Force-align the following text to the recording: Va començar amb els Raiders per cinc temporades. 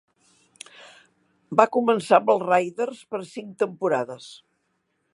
Va 1.61 1.67
començar 1.77 2.21
amb 2.21 2.33
els 2.37 2.45
Raiders 2.47 3.07
per 3.13 3.23
cinc 3.37 3.55
temporades. 3.65 4.35